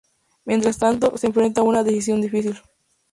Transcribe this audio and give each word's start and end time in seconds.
Mientras 0.45 0.79
tanto, 0.79 1.15
se 1.15 1.27
enfrenta 1.27 1.61
a 1.61 1.63
una 1.63 1.83
decisión 1.83 2.21
difícil. 2.21 2.59